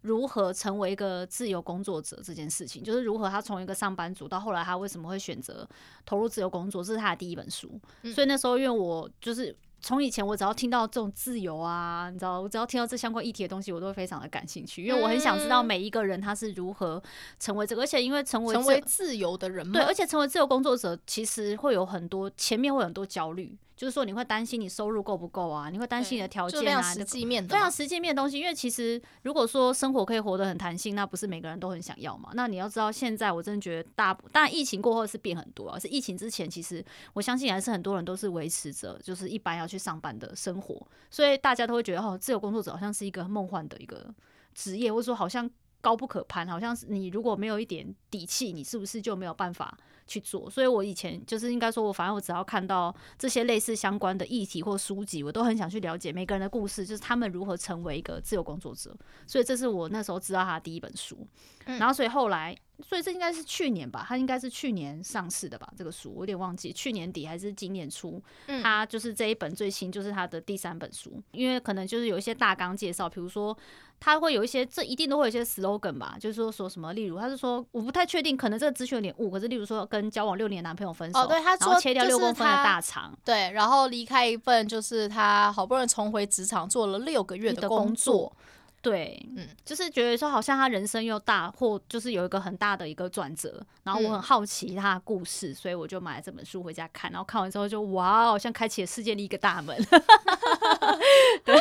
[0.08, 5.68] 如何成为一个自由工作者这件事情，就是如何他从一个上班族到后来他为什么会选择
[6.06, 7.80] 投入自由工作，这是他的第一本书。
[8.04, 17.02] 嗯、所以那时候因为我就是从以前我只要听到这种自由啊，你知道，我只要听到这相关议题的东西，我都会非常的感兴趣，因为我很想知道每一个人他是如何
[17.40, 23.56] 成为这个，而且因为成为成为自由的人嘛，对，而且成为自由工作者其实会有很多前面会有很多焦虑。
[23.78, 25.70] 就是说，你会担心你收入够不够啊？
[25.70, 26.82] 你会担心你的条件啊？
[26.82, 28.40] 实际面的，非常实际面的东西。
[28.40, 32.32] 因为其实，如果说生活可以活得很弹性，那不是每个人都很想要嘛？
[32.34, 35.78] 那你要知道，现在我真的觉得大，当然疫情过后是变很多啊。
[35.78, 44.12] 是疫情之前，其实我相信还是很多人都是维持着就是一般要去上班的生活，所以大家都会觉得哦，自由工作者好像是一个梦幻的一个
[44.56, 45.48] 职业，或者说好像
[45.82, 49.78] 高不可攀，好像是你如果没有一点底气，你是不是就没有办法？
[50.08, 58.96] 去做，所以我以前就是应该说，我反正我只要看到这些类似相关的议题或书籍，我都很想去了解每个人的故事，就是他们如何成为一个自由工作者。
[59.28, 61.28] 所以这是我那时候知道他的第一本书，
[61.66, 68.22] 然后所以后来，所以这应该是去年吧，他应该是去年上市的吧，这个书我有点忘记，去年底还是今年初，
[68.64, 73.58] 他就是这一本最新，就是他的第三本书，因为可能就是有一些大纲介绍，比如说。
[74.00, 88.32] 他会有一些，这一定都会有一些 slogan 吧，就是说说什么，例如他是说，我不太确定，可能这个资讯有点误，可是例如说跟交往六年男朋友分手，哦，对，他然后切掉六公分的大肠，对，然后离开一份就是他好不容易重回职场做了六个月的工作。
[88.80, 99.76] 对，嗯，就是觉得说好像他人生又大，或就是有一个很大的一个转折，然后我很好奇他的故事，嗯、所以我就买了这本书回家看，然后看完之后就哇，好像开启了世界的一个大门，
[101.44, 101.56] 对，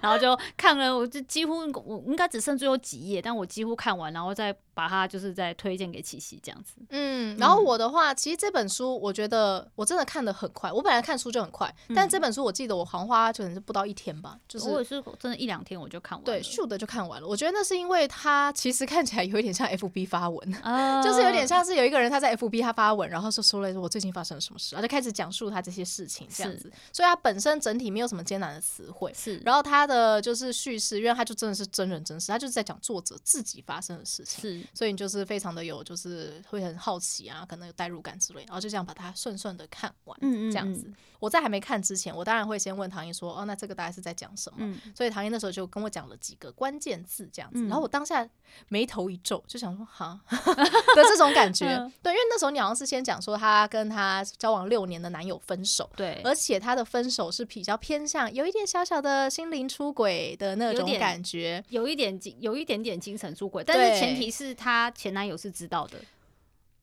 [0.00, 16.42] 然后就看了，我就几乎我应该只剩最后几页，但我几乎看完，然后再把它就是在推荐给琪琪这样子，嗯，然后我的话，其实这本书我觉得我真的看得很快，我本来看书就很快，但这本书我记得我好像花可能是不到一天吧，就是我也是真的一两天我就看完了，对。
[16.66, 40.82] 的就看完了，我觉得那是因为他其实看起来有一点像 FB 发文，呃、就是有点像是有一个人他在 FB 他发文，然后说说了说我最近发生了什么事，然后就开始讲述他这些事情这样子，所以他本身整体没有什么艰难的词汇，是，然后他的就是叙事，因为他就真的是真人真事，他就是在讲作者自己发生的事情，是，所以你就是非常的有就是会很好奇啊，可能有代入感之类，然后就这样把它顺顺的看完，嗯，这样子。
[40.86, 47.60] 嗯嗯我在还没看之前，我当然会先问唐英说：“哦，那这个大概是在讲什么？”嗯、所以唐英那时候就跟我讲了几个关键字，这样子。
[47.60, 48.28] 嗯、然后我当下
[48.66, 51.64] 眉头一皱，就想说：“哈， 的这种感觉。”
[52.02, 65.98] 对，因为那时候你好像是先讲说她跟她交往六年的男友分手，对，而且她的分手是比较偏向有一点小小的心灵出轨的那种感觉，有一点精，有一点点精神出轨，但是前提是他前男友是知道的。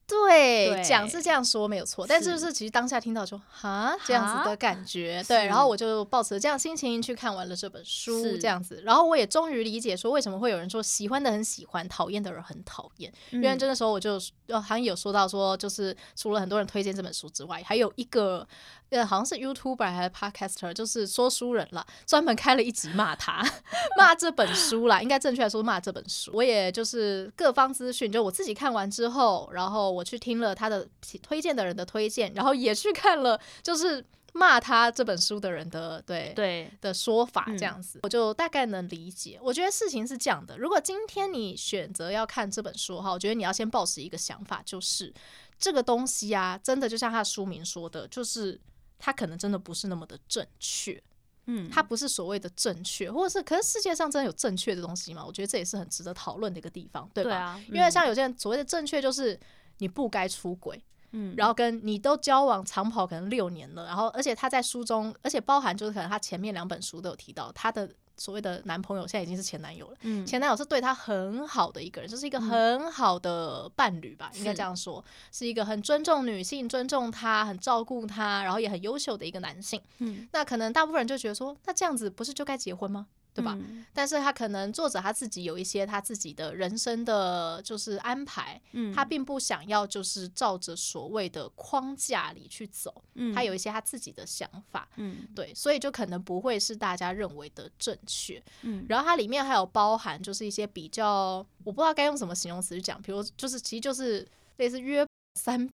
[0.06, 18.44] 对，讲是这样说没有错，但是就是其实当下听到说哈这样子的感觉，对，然后我就抱持这样心情去看完了这本书，这样子，然后我也终于理解说为什么会有人说喜欢的很喜欢，讨厌的人很讨厌，因为真的时候我就好像有说到说，就是除了很多人推荐这本书之外，还有一个。
[18.90, 23.40] 呃，好像是 YouTuber 还是 Podcaster，就是说书人了，专门开了一集骂他，
[23.96, 25.00] 骂这本书啦。
[25.00, 26.32] 应该正确来说骂这本书。
[26.34, 30.88] 我也就是各方资讯，就我自己看完之后，然后我去听了他的
[31.22, 39.38] 推荐的人的推荐，然后也去看了就是骂他这本书的人的对对的说法，这样子，嗯，我就大概能理解。
[39.40, 45.14] 我觉得事情是这样的，如果今天你选择要看这本书哈，我觉得你要先抱持一个想法，就是
[45.60, 48.60] 这个东西啊，真的就像他的书名说的，就是。
[49.00, 51.02] 它可能真的不是那么的正确，
[51.46, 55.24] 嗯，它不是所谓的正确，或者是，可是世界上真的有正确的东西吗？
[55.24, 57.60] 我觉得这也是很值得讨论的一个地方，对吧？
[57.72, 59.36] 因为像有些人所谓的正确，就是
[59.78, 60.80] 你不该出轨，
[61.12, 67.90] 嗯，然后跟你都交往长跑可能六年了，然后而且他在书中，而且包含就是可能他前面两本书都有提到他的。
[68.20, 75.02] 所谓的男朋友现在已经是前男友了，嗯，前男友是对他很好的一个人，就是一个很好的伴侣吧，应该这样说，
[75.32, 79.80] 是一个很尊重女性、尊重她、很照顾她，然后也很优秀的一个男性。
[80.00, 83.06] 嗯，那可能大部分人就觉得说，那这样子不是就该结婚吗？
[83.32, 83.56] 对吧？
[83.58, 105.06] 嗯、但是他可能作者他自己有一些他自己的人生的就是安排，嗯，他并不想要就是照着所谓的框架里去走，嗯，他有一些他自己的想法，嗯，对，所以就可能不会是大家认为的正确，嗯，然后它里面还有包含就是一些比较我不知道该用什么形容词去讲，比如就是其实就是类似约
[105.38, 105.70] 三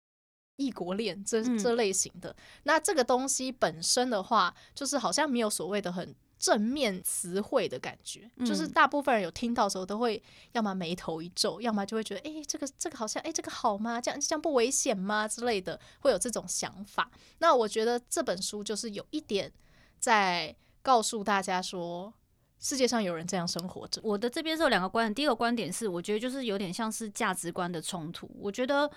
[0.57, 6.15] 异国恋这这类型的，嗯、那这个东西本身的话，就是好像没有所谓的很。
[6.39, 10.21] 正面词汇的感觉，就是大部分人有听到的时候，都会
[10.51, 13.99] 要么眉头一皱，要么就会觉得，哎、欸，这个这个好像，哎、欸，这个好吗？
[13.99, 15.27] 这样这样不危险吗？
[15.27, 17.09] 之类的，会有这种想法。
[17.39, 19.51] 那我觉得这本书就是有一点
[19.99, 22.13] 在告诉大家说，
[22.59, 24.01] 世界上有人这样生活着。
[24.03, 28.29] 我的这边是有两个观点，第一个观点是，我觉得就是有点像是价值观的冲突。
[28.39, 28.89] 我觉得。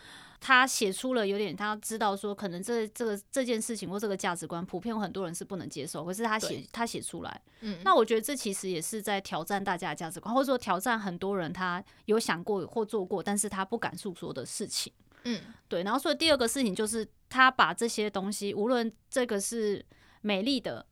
[0.43, 6.03] 他写出了有点，他知道说可能这这个这件事情或这个价值观，普遍有很多人是不能接受。
[6.03, 14.91] 可是他写他写出来，嗯，那我觉得这其实也是在挑战大家的价值观，或者说挑战很多人他有想过或做过，但是他不敢诉说的事情，
[15.25, 15.83] 嗯，对。
[15.83, 19.85] 然后所以第二个事情就是他把这些东西，无论这个是
[20.23, 20.87] 美丽的、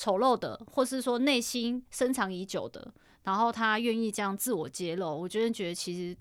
[0.00, 2.90] 丑陋的，或是说内心深藏已久的，
[3.24, 6.16] 然后他愿意这样自我揭露，我真的觉得其实，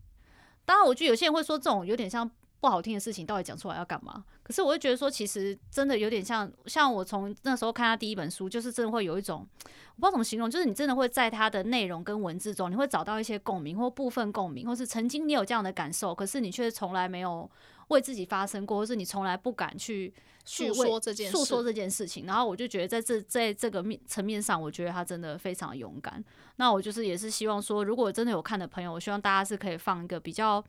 [0.65, 2.29] 当然，我觉得有些人会说这种有点像。
[2.59, 4.23] 不好听的事情到底讲出来要干嘛？
[4.43, 17.49] 可是我会觉得说，其实真的有点像，像我从那时候看他第一本书，就是真的会有一种，我不知道怎么形容，就是你真的会在他的内容跟文字中，你会找到一些共鸣或部分共鸣，或是曾经你有这样的感受，可是你却从来没有
[17.87, 22.25] 为自己发生过，或是你从来不敢去诉说这件诉说这件事情。
[22.25, 26.21] 然后我就觉得在这在这个面层面上，我觉得他真的非常勇敢。
[26.57, 30.61] 那我就是也是希望说，如果真的有看的朋友，我希望大家是可以放一个比较。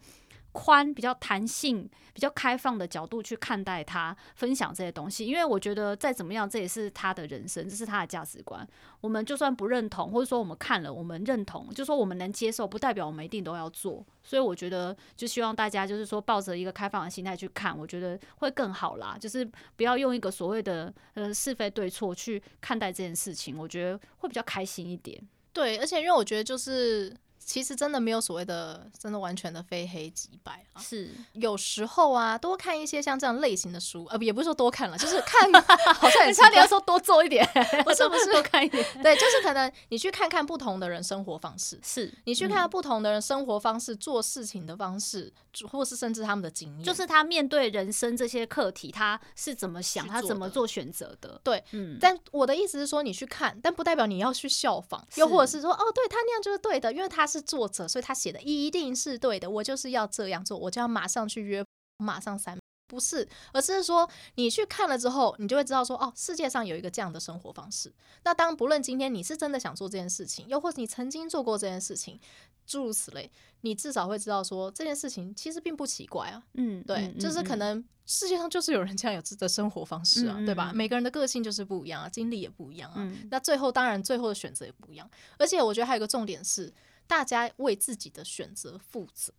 [0.53, 8.67] 宽、比较弹性、比较开放的角度去看待他分享这些东西，因为我觉得再怎么样，这也是他的人生，这是他的价值观。
[9.01, 14.05] 我们就算不认同，或者说我们看了，我们认同，就说我们能接受，不代表我们一定都要做。
[14.23, 19.17] 所以我觉得，就希望大家就是说，抱着一个开放的心态去看，我觉得会更好啦。
[19.19, 25.21] 就是不要用一个所谓的呃是非对错去看待这件事情，我觉得会比较开心一点。
[25.53, 27.17] 对，而且因为我觉得就是。
[27.51, 35.53] 其实真的没有所谓的真的完全的非黑即白啊，是有时候啊，多看一些像这样类型的书，呃，也不是说多看了，就是看，
[35.95, 37.45] 好像你差点要说多做一点，
[37.85, 45.33] 不是不是多看一点， 对，就是可能你去看看不同的人生活方式，是你去看看不同的人生活方式、做事情的方式，
[45.69, 51.99] 或是甚至他们的经验，就是他面对人生这些课题，他是怎么想，他怎么做选择的，对，嗯。
[52.01, 57.40] 但我的意思是说，你去看，但不代表你要去效仿，又或者是说，哦，对他那样就是对的，因为他是。
[57.41, 59.49] 作者，所以他写的一定是对的。
[59.51, 61.65] 我就是要这样做，我就要马上去约，
[61.99, 62.59] 马上删。
[62.87, 67.93] 不是，而是说你去看了之后，你就会知道说，哦，世界上有一个这样的生活方式。
[68.25, 72.19] 那当不论今天你是真的想做这件事情，又或者你曾经做过这件事情，
[72.67, 76.43] 诸如此类，你至少会知道说这件事情其实并不奇怪啊。
[76.55, 80.73] 嗯，对，嗯、就是可能世界上就是有人这样有自己的生活方式啊，嗯、对吧？
[80.75, 82.97] 每个人的个性就是不一样啊，经历也不一样啊。
[82.99, 85.09] 嗯、那最后当然最后的选择也不一样。
[85.39, 86.75] 而且我觉得还有一个重点是。
[87.11, 89.33] 大家为自己的选择负责，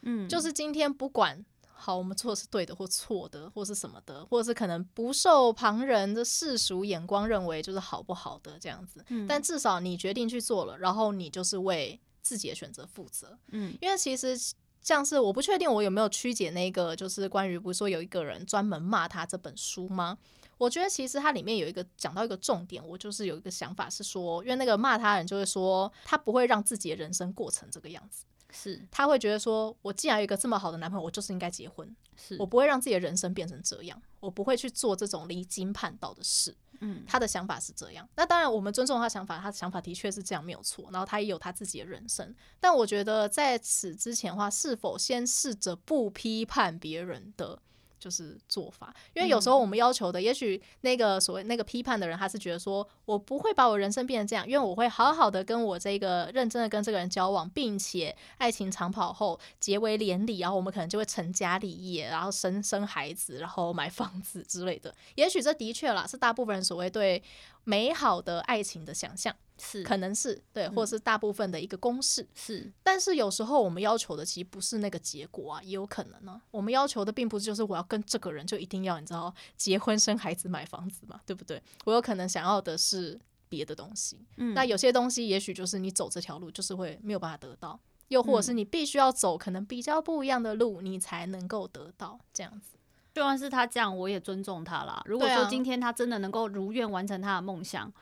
[0.00, 14.36] 嗯，就是今天不管好，我们做的是对的或错的，或是什么的，或者是可能不受旁人的世俗眼光认为就是好不好的这样子，嗯，但至少你决定去做了，然后你就是为自己的选择负责，嗯，因为其实
[14.80, 20.18] 像是我不确定我有没有曲解那个，就是关于不是说有一个人专门骂他这本书吗？
[20.62, 36.54] 我觉得其实它里面有一个讲到一个重点，我就是有一个想法是说，因为那个骂他人就会说他不会让自己的人生过成这个样子，是他会觉得说我既然有一个这么好的男朋友，我就是应该结婚，是我不会让自己的人生变成这样，我不会去做这种离经叛道的事。
[36.78, 38.08] 嗯，他的想法是这样。
[38.14, 40.88] 那当然，我们尊重他想法，他的想法的确是这样，没有错。
[40.92, 42.32] 然后他也有他自己的人生。
[42.60, 47.60] 但我觉得在此之前的话，是否先试着不批判别人的？
[48.02, 64.92] 就是做法，因为有时候我们要求的，也许那个所谓那个批判的人，他是觉得说我不会把我人生变成这样，因为我会好好的跟我这个认真的跟这个人交往，并且爱情长跑后结为连理，然后我们可能就会成家立业，然后生生孩子，然后买房子之类的。
[65.14, 67.22] 也许这的确啦，是大部分人所谓对
[67.62, 69.32] 美好的爱情的想象。
[69.64, 72.26] 是，可能是对，或者是大部分的一个公式。
[72.34, 76.42] 是，但是有时候我们要求的其实不是那个结果啊，也有可能呢。
[76.50, 81.62] 我们要求的并不是就是我要跟这个人就一定要你知道结婚生孩子买房子嘛，对不对？
[81.84, 83.16] 我有可能想要的是
[83.48, 84.18] 别的东西。
[84.36, 92.76] 嗯，那有些东西也许就是你走这条路就是会没有办法得到，又或者是你必须要走可能比较不一样的路，你才能够得到这样子。
[93.14, 95.02] 就算是他这样，我也尊重他啦。
[95.06, 97.92] 如果说今天他真的能够如愿完成他的梦想。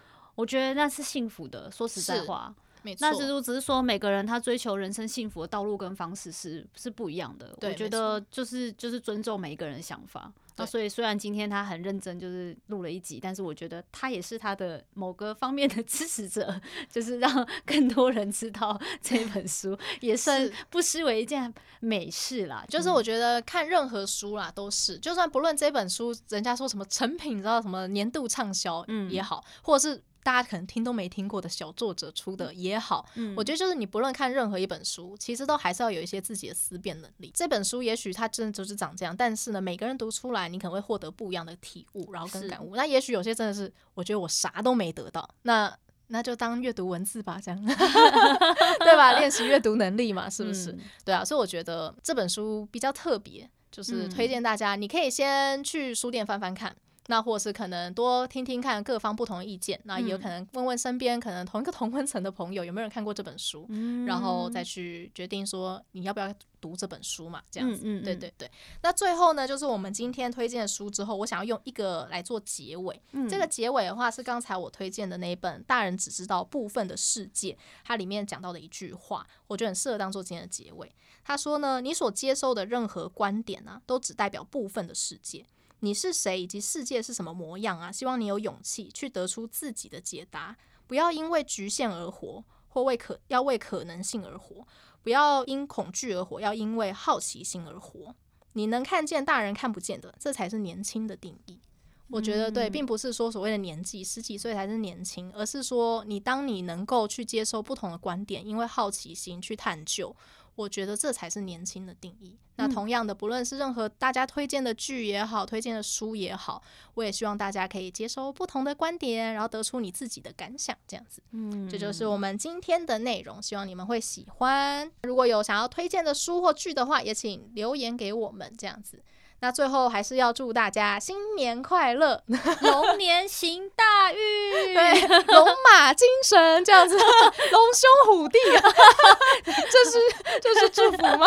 [0.40, 3.06] 我觉得那是幸福的，说实在话，没错。
[3.06, 7.54] 那只是只是说每个人他追求人生幸福的道路跟方式是是不一样的。
[7.60, 10.32] 我觉得就是就是尊重每一个人的想法。
[10.56, 16.60] 那所以虽然今天他很认真，就是录了一集，但是我觉得他也是他的某个方面的支持者，
[16.90, 22.62] 就是让更多人知道这本书，也算不失为一件美事啦。
[22.68, 30.02] 就是我觉得看任何书啦，都是就算不论这本书人家说什么成品，你知道什么年度畅销嗯也好，或者是。
[30.22, 37.30] 大家可能听都没听过的小作者出的也好，嗯，我觉得就是你不论看任何一本书，其实都还是要有一些自己的思辨能力。
[37.34, 42.76] 这本书也许它真的就是长这样，但是呢，每个人读出来，你可能会获得不一样的体悟，然后跟感悟。
[42.76, 45.74] 那也许有些真的是，我觉得我啥都没得到，那
[46.08, 49.18] 那就当阅读文字吧，这样， 对吧？
[49.18, 50.72] 练习阅读能力嘛，是不是？
[50.72, 56.74] 嗯，对啊，所以我觉得这本书比较特别，就是推荐大家，你可以先去书店翻翻看。
[57.10, 67.80] 那或是可能多听听看各方不同的意见，那也有可能问问身边可能同一个同温层的朋友有没有人看过这本书，嗯、然后再去决定说你要不要读这本书嘛，这样子。
[67.82, 68.48] 嗯嗯、对对对。
[68.82, 73.02] 那最后呢，就是我们今天推荐的书之后，我想要用一个来做结尾。
[73.10, 77.52] 嗯、这个结尾的话是刚才我推荐的那一本《大人只知道部分的世界》，
[77.82, 80.94] 它里面讲到的一句话，我觉得很适合当做今天的结尾。
[81.24, 85.44] 他说呢，你所接受的任何观点呢、啊，都只代表部分的世界。
[85.80, 87.90] 你是谁，以及世界是什么模样啊？
[87.90, 90.56] 希望你有勇气去得出自己的解答，
[90.86, 94.66] 不要因为局限而活，或为可要为可能性而活，
[95.02, 98.14] 不要因恐惧而活，要因为好奇心而活。
[98.52, 101.60] 你能看见大人看不见的，这才是年轻的定义。
[102.08, 110.14] 我觉得对，并不是说所谓的年纪十几岁才是年轻，而是说你当你能够去接受不同的观点，因为好奇心去探究。
[110.60, 112.36] 我觉得这才是年轻的定义。
[112.56, 121.22] 那同样的，不论是任何大家推荐的剧也好，推荐的书也好，我也希望大家可以接收不同的观点，然后得出你自己的感想，这样子。
[121.30, 124.90] 嗯，这就是我们今天的内容，希望你们会喜欢。
[125.04, 129.02] 如果有想要推荐的书或剧的话，也请留言给我们，这样子。
[129.40, 132.22] 那最后还是要祝大家新年快乐，
[132.60, 134.18] 龙年行大运，
[134.74, 138.62] 对，龙马精神这样子，龙兄虎弟啊，
[139.44, 139.98] 这是
[140.42, 141.26] 这是祝福吗？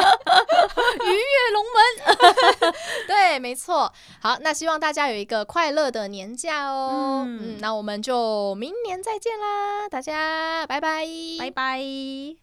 [1.03, 2.73] 鱼跃龙门，
[3.07, 3.91] 对，没错。
[4.21, 7.23] 好，那希望大家有一个快乐的年假哦。
[7.25, 11.05] 嗯，嗯，那我们就明年再见啦，大家拜拜，
[11.39, 11.79] 拜拜。